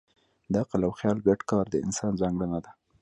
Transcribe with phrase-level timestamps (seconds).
[0.51, 2.71] د عقل او خیال ګډ کار د انسان ځانګړنه ده.